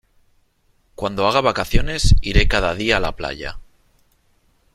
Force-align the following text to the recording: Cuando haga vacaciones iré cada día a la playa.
Cuando 0.95 1.27
haga 1.27 1.41
vacaciones 1.41 2.15
iré 2.21 2.47
cada 2.47 2.73
día 2.73 2.97
a 2.97 2.99
la 2.99 3.11
playa. 3.15 3.59